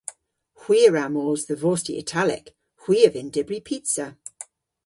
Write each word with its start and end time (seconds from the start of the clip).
Hwi 0.61 0.79
a 0.87 0.89
wra 0.89 1.05
mos 1.13 1.41
dhe 1.47 1.55
vosti 1.63 1.93
italek. 2.01 2.45
Hwi 2.81 2.97
a 3.07 3.09
vynn 3.13 3.33
dybri 3.35 3.59
pizza. 3.67 4.07